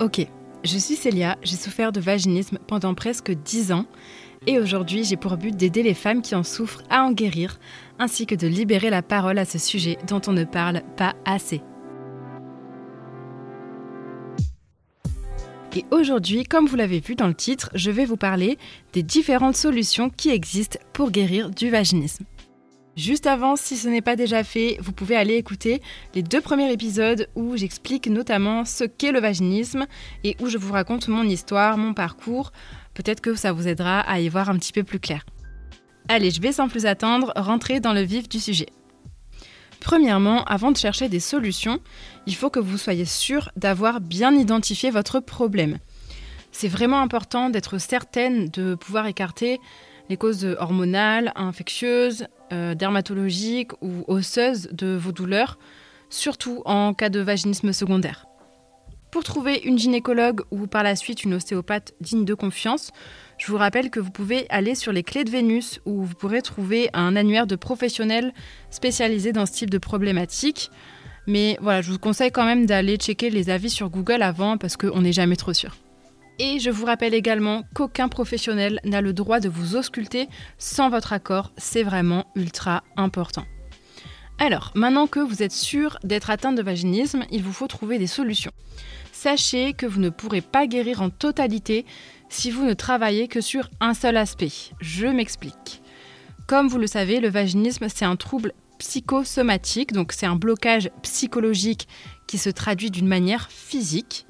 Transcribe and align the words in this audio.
Ok, 0.00 0.26
je 0.64 0.78
suis 0.78 0.96
Célia, 0.96 1.36
j'ai 1.42 1.56
souffert 1.56 1.92
de 1.92 2.00
vaginisme 2.00 2.58
pendant 2.66 2.94
presque 2.94 3.32
10 3.32 3.72
ans 3.72 3.84
et 4.46 4.58
aujourd'hui 4.58 5.04
j'ai 5.04 5.18
pour 5.18 5.36
but 5.36 5.54
d'aider 5.54 5.82
les 5.82 5.92
femmes 5.92 6.22
qui 6.22 6.34
en 6.34 6.42
souffrent 6.42 6.82
à 6.88 7.02
en 7.02 7.12
guérir 7.12 7.60
ainsi 7.98 8.24
que 8.24 8.34
de 8.34 8.46
libérer 8.46 8.88
la 8.88 9.02
parole 9.02 9.36
à 9.38 9.44
ce 9.44 9.58
sujet 9.58 9.98
dont 10.08 10.22
on 10.26 10.32
ne 10.32 10.44
parle 10.44 10.80
pas 10.96 11.16
assez. 11.26 11.60
Et 15.76 15.84
aujourd'hui, 15.90 16.44
comme 16.44 16.66
vous 16.66 16.76
l'avez 16.76 17.00
vu 17.00 17.14
dans 17.14 17.28
le 17.28 17.34
titre, 17.34 17.68
je 17.74 17.90
vais 17.90 18.06
vous 18.06 18.16
parler 18.16 18.56
des 18.94 19.02
différentes 19.02 19.56
solutions 19.56 20.08
qui 20.08 20.30
existent 20.30 20.78
pour 20.94 21.10
guérir 21.10 21.50
du 21.50 21.68
vaginisme. 21.68 22.24
Juste 22.96 23.26
avant, 23.26 23.56
si 23.56 23.76
ce 23.76 23.88
n'est 23.88 24.02
pas 24.02 24.16
déjà 24.16 24.42
fait, 24.42 24.76
vous 24.80 24.92
pouvez 24.92 25.16
aller 25.16 25.36
écouter 25.36 25.80
les 26.14 26.22
deux 26.22 26.40
premiers 26.40 26.72
épisodes 26.72 27.28
où 27.36 27.56
j'explique 27.56 28.08
notamment 28.08 28.64
ce 28.64 28.84
qu'est 28.84 29.12
le 29.12 29.20
vaginisme 29.20 29.86
et 30.24 30.36
où 30.40 30.48
je 30.48 30.58
vous 30.58 30.72
raconte 30.72 31.08
mon 31.08 31.22
histoire, 31.22 31.78
mon 31.78 31.94
parcours. 31.94 32.52
Peut-être 32.94 33.20
que 33.20 33.34
ça 33.36 33.52
vous 33.52 33.68
aidera 33.68 34.00
à 34.00 34.18
y 34.18 34.28
voir 34.28 34.50
un 34.50 34.58
petit 34.58 34.72
peu 34.72 34.82
plus 34.82 34.98
clair. 34.98 35.24
Allez, 36.08 36.30
je 36.30 36.40
vais 36.40 36.52
sans 36.52 36.68
plus 36.68 36.86
attendre 36.86 37.32
rentrer 37.36 37.78
dans 37.78 37.92
le 37.92 38.02
vif 38.02 38.28
du 38.28 38.40
sujet. 38.40 38.66
Premièrement, 39.80 40.44
avant 40.44 40.72
de 40.72 40.76
chercher 40.76 41.08
des 41.08 41.20
solutions, 41.20 41.78
il 42.26 42.34
faut 42.34 42.50
que 42.50 42.60
vous 42.60 42.76
soyez 42.76 43.04
sûr 43.04 43.50
d'avoir 43.56 44.00
bien 44.00 44.34
identifié 44.34 44.90
votre 44.90 45.20
problème. 45.20 45.78
C'est 46.52 46.68
vraiment 46.68 47.00
important 47.00 47.48
d'être 47.48 47.78
certaine 47.78 48.48
de 48.48 48.74
pouvoir 48.74 49.06
écarter 49.06 49.60
les 50.08 50.16
causes 50.16 50.44
hormonales, 50.58 51.32
infectieuses, 51.36 52.26
euh, 52.52 52.74
dermatologiques 52.74 53.72
ou 53.80 54.04
osseuses 54.06 54.68
de 54.72 54.96
vos 54.96 55.12
douleurs, 55.12 55.58
surtout 56.08 56.62
en 56.64 56.94
cas 56.94 57.08
de 57.08 57.20
vaginisme 57.20 57.72
secondaire. 57.72 58.26
Pour 59.10 59.24
trouver 59.24 59.60
une 59.64 59.78
gynécologue 59.78 60.42
ou 60.52 60.68
par 60.68 60.84
la 60.84 60.94
suite 60.94 61.24
une 61.24 61.34
ostéopathe 61.34 61.94
digne 62.00 62.24
de 62.24 62.34
confiance, 62.34 62.92
je 63.38 63.50
vous 63.50 63.58
rappelle 63.58 63.90
que 63.90 63.98
vous 63.98 64.12
pouvez 64.12 64.46
aller 64.50 64.76
sur 64.76 64.92
les 64.92 65.02
clés 65.02 65.24
de 65.24 65.30
Vénus 65.30 65.80
où 65.84 66.04
vous 66.04 66.14
pourrez 66.14 66.42
trouver 66.42 66.90
un 66.92 67.16
annuaire 67.16 67.48
de 67.48 67.56
professionnels 67.56 68.32
spécialisés 68.70 69.32
dans 69.32 69.46
ce 69.46 69.52
type 69.52 69.70
de 69.70 69.78
problématique. 69.78 70.70
Mais 71.26 71.58
voilà, 71.60 71.82
je 71.82 71.90
vous 71.90 71.98
conseille 71.98 72.30
quand 72.30 72.44
même 72.44 72.66
d'aller 72.66 72.96
checker 72.96 73.30
les 73.30 73.50
avis 73.50 73.70
sur 73.70 73.90
Google 73.90 74.22
avant 74.22 74.58
parce 74.58 74.76
qu'on 74.76 75.02
n'est 75.02 75.12
jamais 75.12 75.36
trop 75.36 75.52
sûr. 75.52 75.76
Et 76.42 76.58
je 76.58 76.70
vous 76.70 76.86
rappelle 76.86 77.12
également 77.12 77.64
qu'aucun 77.74 78.08
professionnel 78.08 78.80
n'a 78.84 79.02
le 79.02 79.12
droit 79.12 79.40
de 79.40 79.50
vous 79.50 79.76
ausculter 79.76 80.26
sans 80.56 80.88
votre 80.88 81.12
accord. 81.12 81.52
C'est 81.58 81.82
vraiment 81.82 82.24
ultra 82.34 82.82
important. 82.96 83.44
Alors, 84.38 84.72
maintenant 84.74 85.06
que 85.06 85.20
vous 85.20 85.42
êtes 85.42 85.52
sûr 85.52 85.98
d'être 86.02 86.30
atteint 86.30 86.52
de 86.52 86.62
vaginisme, 86.62 87.26
il 87.30 87.42
vous 87.42 87.52
faut 87.52 87.66
trouver 87.66 87.98
des 87.98 88.06
solutions. 88.06 88.52
Sachez 89.12 89.74
que 89.74 89.84
vous 89.84 90.00
ne 90.00 90.08
pourrez 90.08 90.40
pas 90.40 90.66
guérir 90.66 91.02
en 91.02 91.10
totalité 91.10 91.84
si 92.30 92.50
vous 92.50 92.64
ne 92.64 92.72
travaillez 92.72 93.28
que 93.28 93.42
sur 93.42 93.68
un 93.78 93.92
seul 93.92 94.16
aspect. 94.16 94.72
Je 94.80 95.08
m'explique. 95.08 95.82
Comme 96.46 96.68
vous 96.68 96.78
le 96.78 96.86
savez, 96.86 97.20
le 97.20 97.28
vaginisme, 97.28 97.86
c'est 97.90 98.06
un 98.06 98.16
trouble 98.16 98.54
psychosomatique, 98.78 99.92
donc 99.92 100.12
c'est 100.12 100.24
un 100.24 100.36
blocage 100.36 100.90
psychologique 101.02 101.86
qui 102.26 102.38
se 102.38 102.48
traduit 102.48 102.90
d'une 102.90 103.06
manière 103.06 103.50
physique. 103.50 104.24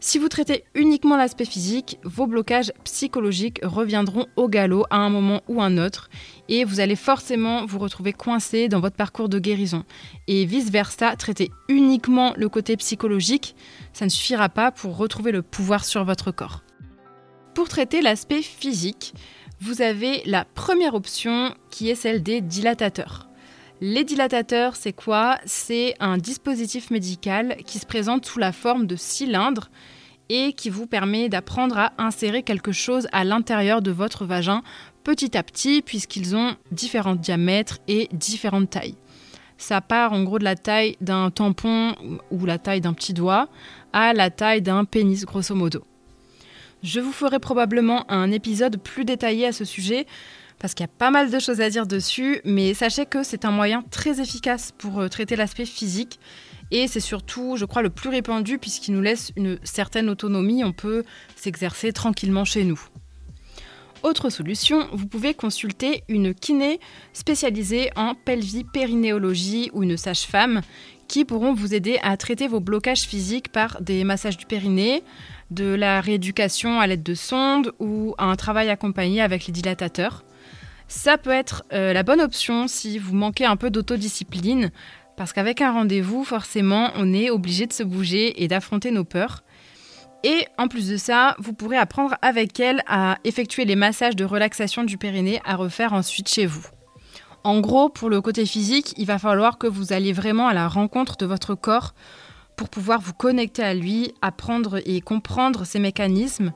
Si 0.00 0.18
vous 0.18 0.28
traitez 0.28 0.62
uniquement 0.76 1.16
l'aspect 1.16 1.44
physique, 1.44 1.98
vos 2.04 2.28
blocages 2.28 2.72
psychologiques 2.84 3.58
reviendront 3.64 4.26
au 4.36 4.48
galop 4.48 4.84
à 4.90 4.98
un 4.98 5.10
moment 5.10 5.42
ou 5.48 5.60
un 5.60 5.76
autre 5.76 6.08
et 6.48 6.64
vous 6.64 6.78
allez 6.78 6.94
forcément 6.94 7.66
vous 7.66 7.80
retrouver 7.80 8.12
coincé 8.12 8.68
dans 8.68 8.78
votre 8.78 8.94
parcours 8.94 9.28
de 9.28 9.40
guérison. 9.40 9.84
Et 10.28 10.44
vice-versa, 10.44 11.16
traiter 11.16 11.50
uniquement 11.68 12.32
le 12.36 12.48
côté 12.48 12.76
psychologique, 12.76 13.56
ça 13.92 14.04
ne 14.04 14.10
suffira 14.10 14.48
pas 14.48 14.70
pour 14.70 14.96
retrouver 14.96 15.32
le 15.32 15.42
pouvoir 15.42 15.84
sur 15.84 16.04
votre 16.04 16.30
corps. 16.30 16.62
Pour 17.54 17.68
traiter 17.68 18.00
l'aspect 18.00 18.42
physique, 18.42 19.14
vous 19.60 19.82
avez 19.82 20.22
la 20.26 20.44
première 20.44 20.94
option 20.94 21.52
qui 21.70 21.90
est 21.90 21.96
celle 21.96 22.22
des 22.22 22.40
dilatateurs. 22.40 23.28
Les 23.80 24.02
dilatateurs, 24.02 24.74
c'est 24.74 24.92
quoi? 24.92 25.38
C'est 25.44 25.94
un 26.00 26.18
dispositif 26.18 26.90
médical 26.90 27.56
qui 27.64 27.78
se 27.78 27.86
présente 27.86 28.26
sous 28.26 28.40
la 28.40 28.50
forme 28.50 28.88
de 28.88 28.96
cylindre 28.96 29.70
et 30.28 30.52
qui 30.52 30.70
vous 30.70 30.86
permet 30.86 31.28
d'apprendre 31.28 31.78
à 31.78 31.92
insérer 31.98 32.42
quelque 32.42 32.72
chose 32.72 33.08
à 33.12 33.24
l'intérieur 33.24 33.82
de 33.82 33.90
votre 33.90 34.24
vagin 34.24 34.62
petit 35.04 35.36
à 35.36 35.42
petit 35.42 35.82
puisqu'ils 35.82 36.36
ont 36.36 36.56
différents 36.70 37.14
diamètres 37.14 37.78
et 37.88 38.08
différentes 38.12 38.70
tailles. 38.70 38.96
Ça 39.56 39.80
part 39.80 40.12
en 40.12 40.22
gros 40.22 40.38
de 40.38 40.44
la 40.44 40.54
taille 40.54 40.96
d'un 41.00 41.30
tampon 41.30 41.94
ou 42.30 42.46
la 42.46 42.58
taille 42.58 42.80
d'un 42.80 42.92
petit 42.92 43.12
doigt 43.12 43.48
à 43.92 44.12
la 44.12 44.30
taille 44.30 44.62
d'un 44.62 44.84
pénis 44.84 45.24
grosso 45.24 45.54
modo. 45.54 45.82
Je 46.82 47.00
vous 47.00 47.12
ferai 47.12 47.40
probablement 47.40 48.08
un 48.10 48.30
épisode 48.30 48.76
plus 48.76 49.04
détaillé 49.04 49.46
à 49.46 49.52
ce 49.52 49.64
sujet 49.64 50.06
parce 50.58 50.74
qu'il 50.74 50.84
y 50.84 50.88
a 50.88 50.92
pas 50.96 51.10
mal 51.10 51.30
de 51.30 51.38
choses 51.38 51.60
à 51.60 51.70
dire 51.70 51.86
dessus, 51.86 52.40
mais 52.44 52.74
sachez 52.74 53.06
que 53.06 53.22
c'est 53.22 53.44
un 53.44 53.50
moyen 53.50 53.82
très 53.90 54.20
efficace 54.20 54.72
pour 54.76 55.00
euh, 55.00 55.08
traiter 55.08 55.36
l'aspect 55.36 55.64
physique. 55.64 56.18
Et 56.70 56.86
c'est 56.86 57.00
surtout, 57.00 57.56
je 57.56 57.64
crois, 57.64 57.82
le 57.82 57.90
plus 57.90 58.10
répandu 58.10 58.58
puisqu'il 58.58 58.94
nous 58.94 59.00
laisse 59.00 59.32
une 59.36 59.58
certaine 59.62 60.08
autonomie. 60.08 60.64
On 60.64 60.72
peut 60.72 61.04
s'exercer 61.36 61.92
tranquillement 61.92 62.44
chez 62.44 62.64
nous. 62.64 62.80
Autre 64.04 64.30
solution, 64.30 64.86
vous 64.92 65.06
pouvez 65.06 65.34
consulter 65.34 66.04
une 66.08 66.32
kiné 66.32 66.78
spécialisée 67.12 67.90
en 67.96 68.14
pelvipérinéologie 68.14 69.70
ou 69.72 69.82
une 69.82 69.96
sage-femme 69.96 70.60
qui 71.08 71.24
pourront 71.24 71.52
vous 71.52 71.74
aider 71.74 71.98
à 72.02 72.16
traiter 72.16 72.46
vos 72.46 72.60
blocages 72.60 73.02
physiques 73.02 73.50
par 73.50 73.80
des 73.82 74.04
massages 74.04 74.36
du 74.36 74.46
périnée, 74.46 75.02
de 75.50 75.64
la 75.64 76.00
rééducation 76.00 76.80
à 76.80 76.86
l'aide 76.86 77.02
de 77.02 77.14
sondes 77.14 77.72
ou 77.80 78.14
un 78.18 78.36
travail 78.36 78.68
accompagné 78.68 79.20
avec 79.20 79.46
les 79.46 79.52
dilatateurs. 79.52 80.22
Ça 80.86 81.18
peut 81.18 81.30
être 81.30 81.64
euh, 81.72 81.92
la 81.92 82.02
bonne 82.02 82.20
option 82.20 82.68
si 82.68 82.98
vous 82.98 83.14
manquez 83.14 83.46
un 83.46 83.56
peu 83.56 83.70
d'autodiscipline, 83.70 84.70
parce 85.18 85.32
qu'avec 85.32 85.60
un 85.60 85.72
rendez-vous, 85.72 86.22
forcément, 86.22 86.92
on 86.94 87.12
est 87.12 87.28
obligé 87.28 87.66
de 87.66 87.72
se 87.72 87.82
bouger 87.82 88.42
et 88.42 88.46
d'affronter 88.46 88.92
nos 88.92 89.02
peurs. 89.02 89.42
Et 90.22 90.46
en 90.58 90.68
plus 90.68 90.88
de 90.88 90.96
ça, 90.96 91.34
vous 91.40 91.52
pourrez 91.52 91.76
apprendre 91.76 92.14
avec 92.22 92.60
elle 92.60 92.82
à 92.86 93.18
effectuer 93.24 93.64
les 93.64 93.74
massages 93.74 94.14
de 94.14 94.24
relaxation 94.24 94.84
du 94.84 94.96
périnée 94.96 95.40
à 95.44 95.56
refaire 95.56 95.92
ensuite 95.92 96.28
chez 96.28 96.46
vous. 96.46 96.64
En 97.42 97.58
gros, 97.58 97.88
pour 97.88 98.10
le 98.10 98.20
côté 98.20 98.46
physique, 98.46 98.94
il 98.96 99.06
va 99.06 99.18
falloir 99.18 99.58
que 99.58 99.66
vous 99.66 99.92
alliez 99.92 100.12
vraiment 100.12 100.46
à 100.46 100.54
la 100.54 100.68
rencontre 100.68 101.16
de 101.16 101.26
votre 101.26 101.56
corps 101.56 101.94
pour 102.56 102.68
pouvoir 102.68 103.00
vous 103.00 103.12
connecter 103.12 103.64
à 103.64 103.74
lui, 103.74 104.14
apprendre 104.22 104.80
et 104.86 105.00
comprendre 105.00 105.64
ses 105.64 105.80
mécanismes, 105.80 106.52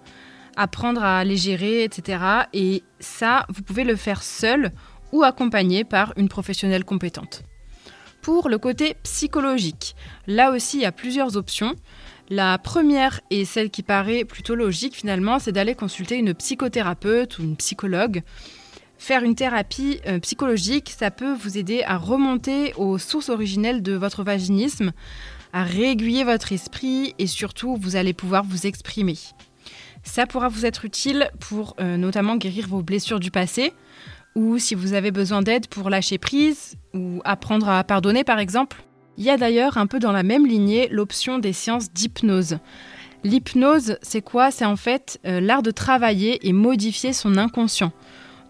apprendre 0.56 1.02
à 1.02 1.24
les 1.24 1.36
gérer, 1.36 1.82
etc. 1.82 2.18
Et 2.52 2.84
ça, 3.00 3.44
vous 3.48 3.62
pouvez 3.62 3.82
le 3.82 3.96
faire 3.96 4.22
seul 4.22 4.70
ou 5.10 5.24
accompagné 5.24 5.82
par 5.82 6.12
une 6.16 6.28
professionnelle 6.28 6.84
compétente. 6.84 7.42
Pour 8.22 8.48
le 8.48 8.56
côté 8.56 8.94
psychologique, 9.02 9.96
là 10.28 10.52
aussi, 10.52 10.76
il 10.76 10.82
y 10.82 10.86
a 10.86 10.92
plusieurs 10.92 11.36
options. 11.36 11.74
La 12.30 12.56
première 12.56 13.20
et 13.30 13.44
celle 13.44 13.68
qui 13.68 13.82
paraît 13.82 14.24
plutôt 14.24 14.54
logique 14.54 14.94
finalement, 14.94 15.40
c'est 15.40 15.50
d'aller 15.50 15.74
consulter 15.74 16.18
une 16.18 16.32
psychothérapeute 16.32 17.40
ou 17.40 17.42
une 17.42 17.56
psychologue. 17.56 18.22
Faire 18.96 19.24
une 19.24 19.34
thérapie 19.34 20.00
euh, 20.06 20.20
psychologique, 20.20 20.94
ça 20.96 21.10
peut 21.10 21.34
vous 21.34 21.58
aider 21.58 21.82
à 21.82 21.96
remonter 21.96 22.72
aux 22.74 22.96
sources 22.96 23.28
originelles 23.28 23.82
de 23.82 23.94
votre 23.94 24.22
vaginisme, 24.22 24.92
à 25.52 25.64
réaiguiller 25.64 26.22
votre 26.22 26.52
esprit 26.52 27.16
et 27.18 27.26
surtout, 27.26 27.76
vous 27.76 27.96
allez 27.96 28.12
pouvoir 28.12 28.44
vous 28.44 28.68
exprimer. 28.68 29.18
Ça 30.04 30.28
pourra 30.28 30.48
vous 30.48 30.64
être 30.64 30.84
utile 30.84 31.28
pour 31.40 31.74
euh, 31.80 31.96
notamment 31.96 32.36
guérir 32.36 32.68
vos 32.68 32.82
blessures 32.82 33.18
du 33.18 33.32
passé 33.32 33.72
ou 34.34 34.58
si 34.58 34.74
vous 34.74 34.94
avez 34.94 35.10
besoin 35.10 35.42
d'aide 35.42 35.66
pour 35.68 35.90
lâcher 35.90 36.18
prise 36.18 36.76
ou 36.94 37.20
apprendre 37.24 37.68
à 37.68 37.84
pardonner 37.84 38.24
par 38.24 38.38
exemple. 38.38 38.82
Il 39.18 39.24
y 39.24 39.30
a 39.30 39.36
d'ailleurs 39.36 39.76
un 39.76 39.86
peu 39.86 39.98
dans 39.98 40.12
la 40.12 40.22
même 40.22 40.46
lignée 40.46 40.88
l'option 40.88 41.38
des 41.38 41.52
séances 41.52 41.92
d'hypnose. 41.92 42.58
L'hypnose, 43.24 43.98
c'est 44.02 44.22
quoi? 44.22 44.50
C'est 44.50 44.64
en 44.64 44.76
fait 44.76 45.20
euh, 45.26 45.40
l'art 45.40 45.62
de 45.62 45.70
travailler 45.70 46.46
et 46.48 46.52
modifier 46.52 47.12
son 47.12 47.36
inconscient. 47.36 47.92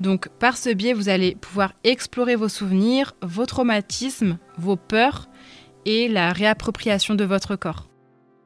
Donc 0.01 0.29
par 0.39 0.57
ce 0.57 0.71
biais, 0.71 0.95
vous 0.95 1.09
allez 1.09 1.35
pouvoir 1.35 1.73
explorer 1.85 2.37
vos 2.37 2.49
souvenirs, 2.49 3.15
vos 3.23 3.47
traumatismes, 3.47 4.39
vos 4.57 4.77
peurs 4.77 5.29
et 5.85 6.09
la 6.09 6.33
réappropriation 6.33 7.15
de 7.15 7.25
votre 7.25 7.57
corps. 7.57 7.92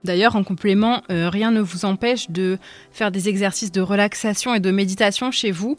D'ailleurs, 0.06 0.36
en 0.36 0.44
complément, 0.44 1.02
euh, 1.10 1.28
rien 1.28 1.50
ne 1.50 1.60
vous 1.60 1.84
empêche 1.84 2.30
de 2.30 2.58
faire 2.92 3.10
des 3.10 3.28
exercices 3.28 3.72
de 3.72 3.80
relaxation 3.80 4.54
et 4.54 4.60
de 4.60 4.70
méditation 4.70 5.32
chez 5.32 5.50
vous. 5.50 5.78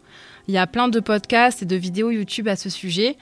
Il 0.49 0.53
y 0.53 0.57
a 0.57 0.67
plein 0.67 0.89
de 0.89 0.99
podcasts 0.99 1.63
et 1.63 1.65
de 1.65 1.77
vidéos 1.77 2.11
YouTube 2.11 2.49
à 2.49 2.57
ce 2.57 2.69
sujet. 2.69 3.15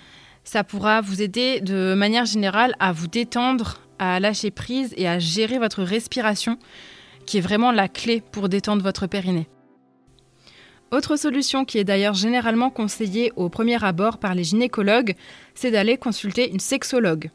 Ça 0.44 0.64
pourra 0.64 1.02
vous 1.02 1.22
aider 1.22 1.62
de 1.62 1.94
manière 1.94 2.26
générale 2.26 2.76
à 2.80 2.92
vous 2.92 3.06
détendre, 3.06 3.82
à 4.00 4.20
lâcher 4.20 4.50
prise 4.50 4.96
et 4.98 5.08
à 5.08 5.20
gérer 5.20 5.60
votre 5.60 5.84
respiration, 5.84 6.58
qui 7.28 7.38
est 7.38 7.42
vraiment 7.42 7.72
la 7.72 7.88
clé 7.88 8.24
pour 8.32 8.50
détendre 8.50 8.82
votre 8.82 9.06
périnée. 9.06 9.48
Autre 10.92 11.18
solution 11.18 11.66
qui 11.66 11.78
est 11.78 11.84
d'ailleurs 11.84 12.16
généralement 12.16 12.72
conseillée 12.72 13.32
au 13.36 13.50
premier 13.50 13.84
abord 13.84 14.18
par 14.18 14.34
les 14.34 14.44
gynécologues, 14.44 15.14
c'est 15.54 15.70
d'aller 15.70 15.98
consulter 15.98 16.52
une 16.52 16.60
sexologue. 16.60 17.30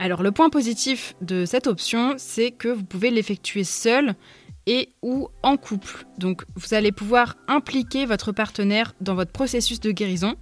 Alors 0.00 0.22
le 0.22 0.32
point 0.32 0.48
positif 0.48 1.14
de 1.20 1.44
cette 1.44 1.66
option, 1.66 2.14
c'est 2.16 2.52
que 2.52 2.68
vous 2.68 2.84
pouvez 2.84 3.10
l'effectuer 3.10 3.64
seul 3.64 4.14
et 4.66 4.88
ou 5.02 5.28
en 5.42 5.58
couple. 5.58 6.06
Donc 6.16 6.44
vous 6.56 6.72
allez 6.72 6.90
pouvoir 6.90 7.36
impliquer 7.48 8.06
votre 8.06 8.32
partenaire 8.32 8.94
dans 9.02 9.14
votre 9.14 9.30
processus 9.30 9.78
de 9.78 9.90
guérison. 9.90 10.36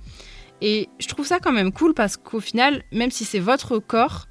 Et 0.60 0.88
je 1.00 1.08
trouve 1.08 1.26
ça 1.26 1.40
quand 1.40 1.50
même 1.50 1.72
cool 1.72 1.93
parce 1.93 2.16
qu'au 2.16 2.38
final, 2.38 2.84
même 2.93 3.10
si 3.10 3.25
c'est 3.25 3.40
votre 3.40 3.81
corps, 3.81 4.28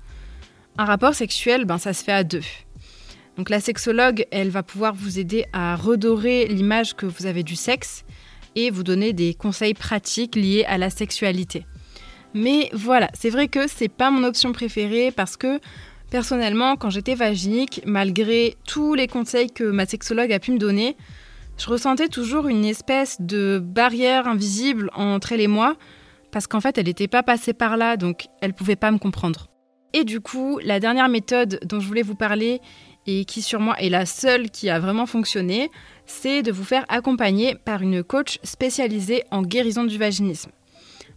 un 0.77 0.85
rapport 0.85 1.13
sexuel, 1.13 1.65
ben, 1.65 1.77
ça 1.77 1.91
se 1.91 2.05
fait 2.05 2.13
à 2.13 2.23
deux. 2.23 2.43
Donc 3.35 3.49
la 3.49 3.59
sexologue, 3.59 4.25
elle 4.31 4.49
va 4.49 4.63
pouvoir 4.63 4.95
vous 4.95 5.19
aider 5.19 5.45
à 5.51 5.75
redorer 5.75 6.47
l'image 6.47 6.95
que 6.95 7.05
vous 7.05 7.25
avez 7.25 7.43
du 7.43 7.57
sexe 7.57 8.05
et 8.55 8.71
vous 8.71 8.83
donner 8.83 9.11
des 9.11 9.33
conseils 9.33 9.73
pratiques 9.73 10.37
liés 10.37 10.63
à 10.69 10.77
la 10.77 10.89
sexualité. 10.89 11.65
Mais 12.33 12.69
voilà, 12.73 13.09
c'est 13.13 13.29
vrai 13.29 13.47
que 13.47 13.67
c'est 13.67 13.87
pas 13.87 14.11
mon 14.11 14.23
option 14.23 14.51
préférée 14.51 15.11
parce 15.11 15.37
que 15.37 15.59
personnellement, 16.09 16.75
quand 16.75 16.89
j'étais 16.89 17.15
vaginique, 17.15 17.81
malgré 17.85 18.55
tous 18.67 18.93
les 18.93 19.07
conseils 19.07 19.51
que 19.51 19.63
ma 19.63 19.85
sexologue 19.85 20.31
a 20.31 20.39
pu 20.39 20.51
me 20.51 20.59
donner, 20.59 20.97
je 21.57 21.67
ressentais 21.67 22.07
toujours 22.07 22.47
une 22.47 22.65
espèce 22.65 23.19
de 23.19 23.59
barrière 23.59 24.27
invisible 24.27 24.91
entre 24.93 25.31
elle 25.31 25.41
et 25.41 25.47
moi 25.47 25.75
parce 26.31 26.47
qu'en 26.47 26.61
fait, 26.61 26.77
elle 26.77 26.85
n'était 26.85 27.07
pas 27.07 27.23
passée 27.23 27.53
par 27.53 27.77
là, 27.77 27.97
donc 27.97 28.27
elle 28.41 28.53
pouvait 28.53 28.75
pas 28.75 28.91
me 28.91 28.99
comprendre. 28.99 29.47
Et 29.93 30.03
du 30.03 30.19
coup, 30.19 30.59
la 30.63 30.79
dernière 30.79 31.09
méthode 31.09 31.59
dont 31.63 31.79
je 31.79 31.87
voulais 31.87 32.03
vous 32.03 32.15
parler 32.15 32.61
et 33.07 33.25
qui 33.25 33.41
sur 33.41 33.59
moi 33.59 33.79
est 33.79 33.89
la 33.89 34.05
seule 34.05 34.51
qui 34.51 34.69
a 34.69 34.79
vraiment 34.79 35.05
fonctionné, 35.05 35.71
c'est 36.05 36.43
de 36.43 36.51
vous 36.51 36.65
faire 36.65 36.85
accompagner 36.89 37.55
par 37.55 37.81
une 37.81 38.03
coach 38.03 38.37
spécialisée 38.43 39.23
en 39.31 39.41
guérison 39.41 39.85
du 39.85 39.97
vaginisme. 39.97 40.51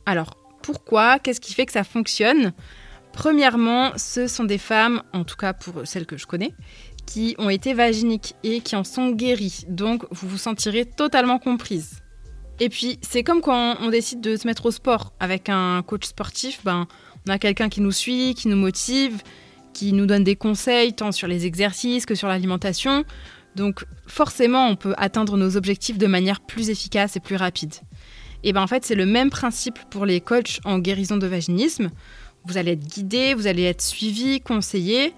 Alors, 0.07 0.37
pourquoi 0.63 1.19
Qu'est-ce 1.19 1.41
qui 1.41 1.55
fait 1.55 1.67
que 1.67 1.73
ça 1.73 1.85
fonctionne 1.85 2.53
Premièrement, 3.13 3.93
ce 3.97 4.27
sont 4.27 4.45
des 4.45 4.59
femmes, 4.59 5.03
en 5.13 5.25
tout 5.25 5.37
cas 5.37 5.53
pour 5.53 5.87
celles 5.87 6.07
que 6.07 6.17
je 6.17 6.27
connais, 6.27 6.55
qui 7.07 7.35
ont 7.39 7.51
été 7.51 7.75
vaginiques 7.75 8.35
et 8.45 8.61
qui 8.61 8.77
en 8.77 8.85
sont 8.85 9.11
guéries. 9.11 9.65
Donc, 9.69 10.05
vous 10.11 10.29
vous 10.29 10.39
sentirez 10.39 10.85
totalement 10.85 11.39
comprise. 11.39 12.03
Et 12.61 12.69
puis, 12.69 12.99
c'est 13.03 13.23
comme 13.25 13.41
quand 13.41 13.77
on 13.81 13.89
décide 13.89 14.21
de 14.21 14.37
se 14.37 14.47
mettre 14.47 14.67
au 14.67 14.71
sport 14.71 15.13
avec 15.19 15.49
un 15.49 15.83
coach 15.83 16.07
sportif, 16.07 16.61
ben, 16.63 16.87
on 17.27 17.33
a 17.33 17.39
quelqu'un 17.39 17.69
qui 17.69 17.81
nous 17.81 17.93
suit, 17.93 18.35
qui 18.35 18.49
nous 18.49 18.57
motive, 18.57 19.23
qui 19.73 19.93
nous 19.93 20.07
donne 20.07 20.25
des 20.25 20.37
conseils 20.37 20.93
tant 20.93 21.11
sur 21.11 21.27
les 21.27 21.47
exercices 21.47 22.07
que 22.07 22.15
sur 22.15 22.29
l'alimentation. 22.29 23.05
Donc 23.57 23.85
forcément, 24.07 24.69
on 24.69 24.77
peut 24.77 24.95
atteindre 24.97 25.37
nos 25.37 25.57
objectifs 25.57 25.99
de 25.99 26.07
manière 26.07 26.41
plus 26.41 26.71
efficace 26.71 27.17
et 27.17 27.21
plus 27.21 27.37
rapide. 27.37 27.75
Et 28.43 28.53
bien 28.53 28.63
en 28.63 28.67
fait, 28.67 28.85
c'est 28.85 28.95
le 28.95 29.07
même 29.07 29.31
principe 29.31 29.79
pour 29.91 30.07
les 30.07 30.21
coachs 30.21 30.61
en 30.65 30.79
guérison 30.79 31.17
de 31.17 31.27
vaginisme. 31.27 31.91
Vous 32.45 32.57
allez 32.57 32.73
être 32.73 32.87
guidé, 32.87 33.35
vous 33.35 33.47
allez 33.47 33.65
être 33.65 33.83
suivi, 33.83 34.41
conseillé, 34.41 35.13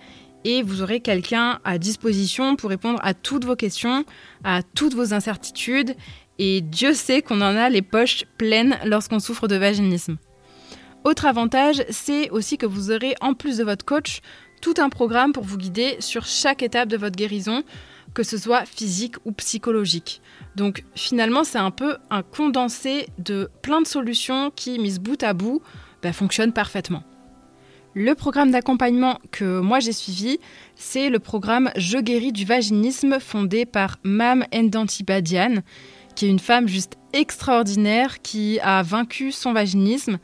et 0.44 0.62
vous 0.62 0.82
aurez 0.82 1.00
quelqu'un 1.00 1.60
à 1.64 1.78
disposition 1.78 2.56
pour 2.56 2.70
répondre 2.70 2.98
à 3.02 3.14
toutes 3.14 3.44
vos 3.44 3.54
questions, 3.54 4.04
à 4.42 4.62
toutes 4.62 4.94
vos 4.94 5.14
incertitudes. 5.14 5.94
Et 6.38 6.60
Dieu 6.60 6.94
sait 6.94 7.22
qu'on 7.22 7.40
en 7.40 7.56
a 7.56 7.69
les 7.69 7.82
poches 7.82 8.24
pleines 8.38 8.76
lorsqu'on 8.84 9.20
souffre 9.20 9.46
de 9.46 9.56
vaginisme. 9.56 10.16
Autre 11.04 11.26
avantage, 11.26 11.84
c'est 11.90 12.30
aussi 12.30 12.58
que 12.58 12.66
vous 12.66 12.90
aurez, 12.90 13.14
en 13.20 13.34
plus 13.34 13.58
de 13.58 13.64
votre 13.64 13.84
coach, 13.84 14.20
tout 14.62 14.74
un 14.78 14.88
programme 14.88 15.32
pour 15.32 15.42
vous 15.42 15.58
guider 15.58 15.96
sur 15.98 16.24
chaque 16.24 16.62
étape 16.62 16.88
de 16.88 16.96
votre 16.96 17.16
guérison, 17.16 17.64
que 18.14 18.22
ce 18.22 18.38
soit 18.38 18.64
physique 18.64 19.16
ou 19.26 19.32
psychologique. 19.32 20.22
Donc 20.56 20.84
finalement, 20.94 21.44
c'est 21.44 21.58
un 21.58 21.70
peu 21.70 21.96
un 22.10 22.22
condensé 22.22 23.08
de 23.18 23.50
plein 23.60 23.82
de 23.82 23.86
solutions 23.86 24.50
qui, 24.54 24.78
mises 24.78 25.00
bout 25.00 25.22
à 25.22 25.34
bout, 25.34 25.60
bah, 26.02 26.12
fonctionnent 26.12 26.52
parfaitement. 26.52 27.02
Le 27.94 28.14
programme 28.14 28.52
d'accompagnement 28.52 29.18
que 29.32 29.60
moi 29.60 29.80
j'ai 29.80 29.92
suivi, 29.92 30.38
c'est 30.76 31.10
le 31.10 31.18
programme 31.18 31.70
Je 31.76 31.98
guéris 31.98 32.32
du 32.32 32.46
vaginisme 32.46 33.20
fondé 33.20 33.66
par 33.66 33.98
Mam 34.02 34.46
Ndantibadian, 34.54 35.56
qui 36.14 36.26
est 36.26 36.30
une 36.30 36.38
femme 36.38 36.68
juste 36.68 36.96
extraordinaire 37.12 38.22
qui 38.22 38.60
a 38.60 38.82
vaincu 38.82 39.32
son 39.32 39.52
vaginisme 39.52 40.18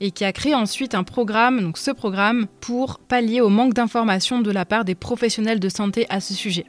et 0.00 0.10
qui 0.10 0.24
a 0.24 0.32
créé 0.32 0.54
ensuite 0.54 0.94
un 0.94 1.04
programme, 1.04 1.60
donc 1.60 1.78
ce 1.78 1.90
programme, 1.90 2.46
pour 2.60 2.98
pallier 2.98 3.40
au 3.40 3.48
manque 3.48 3.74
d'informations 3.74 4.40
de 4.40 4.50
la 4.50 4.64
part 4.64 4.84
des 4.84 4.94
professionnels 4.94 5.60
de 5.60 5.68
santé 5.68 6.06
à 6.08 6.20
ce 6.20 6.34
sujet. 6.34 6.66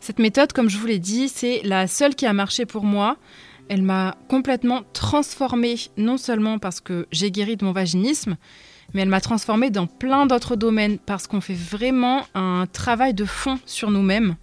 Cette 0.00 0.18
méthode, 0.18 0.52
comme 0.52 0.68
je 0.68 0.76
vous 0.78 0.86
l'ai 0.86 0.98
dit, 0.98 1.28
c'est 1.28 1.62
la 1.64 1.86
seule 1.86 2.14
qui 2.14 2.26
a 2.26 2.32
marché 2.32 2.66
pour 2.66 2.84
moi. 2.84 3.16
Elle 3.68 3.82
m'a 3.82 4.16
complètement 4.28 4.82
transformée, 4.92 5.76
non 5.96 6.18
seulement 6.18 6.58
parce 6.58 6.80
que 6.80 7.06
j'ai 7.10 7.30
guéri 7.30 7.56
de 7.56 7.64
mon 7.64 7.72
vaginisme, 7.72 8.36
mais 8.92 9.00
elle 9.00 9.08
m'a 9.08 9.22
transformée 9.22 9.70
dans 9.70 9.86
plein 9.86 10.26
d'autres 10.26 10.56
domaines 10.56 10.98
parce 10.98 11.26
qu'on 11.26 11.40
fait 11.40 11.54
vraiment 11.54 12.26
un 12.34 12.66
travail 12.70 13.14
de 13.14 13.24
fond 13.24 13.58
sur 13.64 13.90
nous-mêmes. 13.90 14.36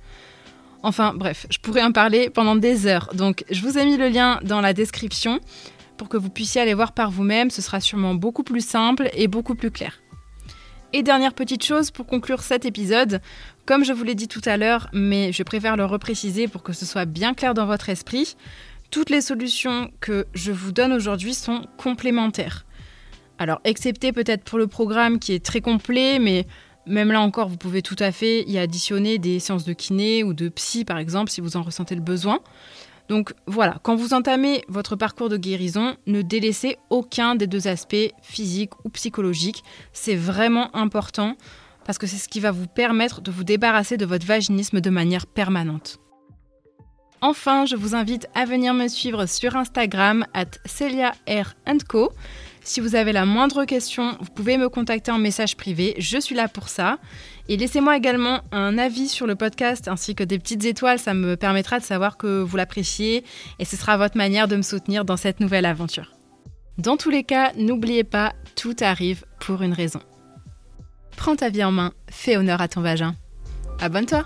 Enfin 0.83 1.13
bref, 1.15 1.45
je 1.51 1.59
pourrais 1.59 1.83
en 1.83 1.91
parler 1.91 2.31
pendant 2.31 2.55
des 2.55 2.87
heures, 2.87 3.11
donc 3.13 3.45
je 3.51 3.61
vous 3.61 3.77
ai 3.77 3.85
mis 3.85 3.97
le 3.97 4.09
lien 4.09 4.39
dans 4.43 4.61
la 4.61 4.73
description 4.73 5.39
pour 6.01 6.09
que 6.09 6.17
vous 6.17 6.31
puissiez 6.31 6.59
aller 6.59 6.73
voir 6.73 6.93
par 6.93 7.11
vous-même. 7.11 7.51
Ce 7.51 7.61
sera 7.61 7.79
sûrement 7.79 8.15
beaucoup 8.15 8.41
plus 8.41 8.65
simple 8.65 9.11
et 9.13 9.27
beaucoup 9.27 9.53
plus 9.53 9.69
clair. 9.69 10.01
Et 10.93 11.03
dernière 11.03 11.35
petite 11.35 11.63
chose 11.63 11.91
pour 11.91 12.07
conclure 12.07 12.41
cet 12.41 12.65
épisode, 12.65 13.21
comme 13.67 13.85
je 13.85 13.93
vous 13.93 14.03
l'ai 14.03 14.15
dit 14.15 14.27
tout 14.27 14.41
à 14.45 14.57
l'heure, 14.57 14.89
mais 14.93 15.31
je 15.31 15.43
préfère 15.43 15.77
le 15.77 15.85
repréciser 15.85 16.47
pour 16.47 16.63
que 16.63 16.73
ce 16.73 16.87
soit 16.87 17.05
bien 17.05 17.35
clair 17.35 17.53
dans 17.53 17.67
votre 17.67 17.89
esprit, 17.89 18.35
toutes 18.89 19.11
les 19.11 19.21
solutions 19.21 19.91
que 19.99 20.25
je 20.33 20.51
vous 20.51 20.71
donne 20.71 20.91
aujourd'hui 20.91 21.35
sont 21.35 21.67
complémentaires. 21.77 22.65
Alors, 23.37 23.61
excepté 23.63 24.11
peut-être 24.11 24.43
pour 24.43 24.57
le 24.57 24.65
programme 24.65 25.19
qui 25.19 25.33
est 25.33 25.45
très 25.45 25.61
complet, 25.61 26.17
mais 26.17 26.47
même 26.87 27.11
là 27.11 27.21
encore, 27.21 27.47
vous 27.47 27.57
pouvez 27.57 27.83
tout 27.83 27.95
à 27.99 28.11
fait 28.11 28.41
y 28.47 28.57
additionner 28.57 29.19
des 29.19 29.39
séances 29.39 29.65
de 29.65 29.73
kiné 29.73 30.23
ou 30.23 30.33
de 30.33 30.49
psy, 30.49 30.83
par 30.83 30.97
exemple, 30.97 31.29
si 31.29 31.41
vous 31.41 31.57
en 31.57 31.61
ressentez 31.61 31.93
le 31.93 32.01
besoin. 32.01 32.39
Donc 33.09 33.33
voilà, 33.45 33.79
quand 33.83 33.95
vous 33.95 34.13
entamez 34.13 34.63
votre 34.67 34.95
parcours 34.95 35.29
de 35.29 35.37
guérison, 35.37 35.95
ne 36.07 36.21
délaissez 36.21 36.77
aucun 36.89 37.35
des 37.35 37.47
deux 37.47 37.67
aspects, 37.67 38.11
physique 38.21 38.71
ou 38.85 38.89
psychologique. 38.89 39.63
C'est 39.91 40.15
vraiment 40.15 40.75
important 40.75 41.35
parce 41.85 41.97
que 41.97 42.07
c'est 42.07 42.17
ce 42.17 42.29
qui 42.29 42.39
va 42.39 42.51
vous 42.51 42.67
permettre 42.67 43.21
de 43.21 43.31
vous 43.31 43.43
débarrasser 43.43 43.97
de 43.97 44.05
votre 44.05 44.25
vaginisme 44.25 44.81
de 44.81 44.89
manière 44.89 45.27
permanente. 45.27 45.99
Enfin, 47.23 47.65
je 47.65 47.75
vous 47.75 47.93
invite 47.93 48.27
à 48.33 48.45
venir 48.45 48.73
me 48.73 48.87
suivre 48.87 49.27
sur 49.27 49.55
Instagram 49.55 50.25
at 50.33 50.45
Co. 51.87 52.11
Si 52.63 52.79
vous 52.79 52.95
avez 52.95 53.11
la 53.11 53.25
moindre 53.25 53.65
question, 53.65 54.15
vous 54.19 54.29
pouvez 54.29 54.57
me 54.57 54.69
contacter 54.69 55.11
en 55.11 55.17
message 55.17 55.57
privé, 55.57 55.95
je 55.97 56.19
suis 56.19 56.35
là 56.35 56.47
pour 56.47 56.69
ça. 56.69 56.99
Et 57.49 57.57
laissez-moi 57.57 57.97
également 57.97 58.41
un 58.51 58.77
avis 58.77 59.07
sur 59.07 59.25
le 59.25 59.35
podcast 59.35 59.87
ainsi 59.87 60.13
que 60.13 60.23
des 60.23 60.37
petites 60.37 60.63
étoiles, 60.65 60.99
ça 60.99 61.15
me 61.15 61.35
permettra 61.35 61.79
de 61.79 61.83
savoir 61.83 62.17
que 62.17 62.41
vous 62.41 62.57
l'appréciez 62.57 63.25
et 63.57 63.65
ce 63.65 63.75
sera 63.75 63.97
votre 63.97 64.15
manière 64.15 64.47
de 64.47 64.55
me 64.55 64.61
soutenir 64.61 65.05
dans 65.05 65.17
cette 65.17 65.39
nouvelle 65.39 65.65
aventure. 65.65 66.13
Dans 66.77 66.97
tous 66.97 67.09
les 67.09 67.23
cas, 67.23 67.51
n'oubliez 67.57 68.03
pas, 68.03 68.33
tout 68.55 68.75
arrive 68.79 69.25
pour 69.39 69.63
une 69.63 69.73
raison. 69.73 69.99
Prends 71.17 71.35
ta 71.35 71.49
vie 71.49 71.63
en 71.63 71.71
main, 71.71 71.91
fais 72.09 72.37
honneur 72.37 72.61
à 72.61 72.67
ton 72.67 72.81
vagin. 72.81 73.15
Abonne-toi 73.79 74.23